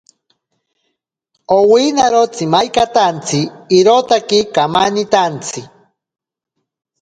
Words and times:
Owinaro 1.57 2.21
tsimainkatantsi 2.33 3.39
irotaki 3.77 4.39
kamanintantsi. 4.55 5.61